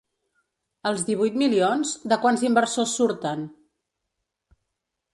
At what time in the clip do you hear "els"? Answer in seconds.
0.91-1.03